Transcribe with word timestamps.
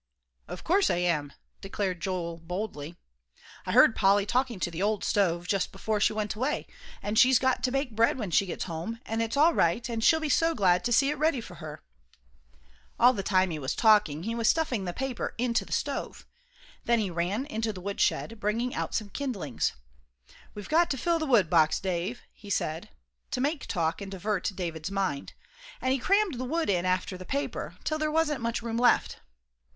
"Of 0.47 0.63
course 0.63 0.89
I 0.89 0.95
am," 0.95 1.31
declared 1.61 1.99
Joel, 2.01 2.39
boldly. 2.39 2.95
"I 3.67 3.71
heard 3.71 3.95
Polly 3.95 4.25
talking 4.25 4.59
to 4.61 4.71
the 4.71 4.81
old 4.81 5.03
stove 5.03 5.47
just 5.47 5.71
before 5.71 5.99
she 5.99 6.11
went 6.11 6.33
away, 6.33 6.65
and 7.03 7.19
she's 7.19 7.37
got 7.37 7.61
to 7.61 7.71
bake 7.71 7.91
bread 7.91 8.17
when 8.17 8.31
she 8.31 8.47
gets 8.47 8.63
home, 8.63 8.97
an' 9.05 9.21
it's 9.21 9.37
all 9.37 9.53
right, 9.53 9.87
an' 9.87 9.99
she'll 10.01 10.19
be 10.19 10.27
so 10.27 10.55
glad 10.55 10.83
to 10.85 10.91
see 10.91 11.11
it 11.11 11.19
ready 11.19 11.39
for 11.39 11.53
her." 11.61 11.83
All 12.99 13.13
the 13.13 13.21
time 13.21 13.51
he 13.51 13.59
was 13.59 13.75
talking 13.75 14.23
he 14.23 14.33
was 14.33 14.49
stuffing 14.49 14.85
the 14.85 14.91
paper 14.93 15.35
into 15.37 15.65
the 15.65 15.71
stove; 15.71 16.25
then 16.85 16.97
he 16.97 17.11
ran 17.11 17.45
into 17.45 17.71
the 17.71 17.79
woodshed, 17.79 18.39
bringing 18.39 18.73
out 18.73 18.95
some 18.95 19.11
kindlings. 19.11 19.73
"We've 20.55 20.67
got 20.67 20.89
to 20.89 20.97
fill 20.97 21.19
the 21.19 21.27
wood 21.27 21.47
box, 21.47 21.79
Dave," 21.79 22.23
he 22.33 22.49
said, 22.49 22.89
to 23.29 23.39
make 23.39 23.67
talk 23.67 24.01
and 24.01 24.11
divert 24.11 24.51
David's 24.55 24.89
mind; 24.89 25.33
and 25.79 25.93
he 25.93 25.99
crammed 25.99 26.39
the 26.39 26.43
wood 26.43 26.71
in 26.71 26.85
after 26.87 27.19
the 27.19 27.23
paper, 27.25 27.77
till 27.83 27.99
there 27.99 28.09
wasn't 28.11 28.41
much 28.41 28.63
room 28.63 28.77
left. 28.77 29.19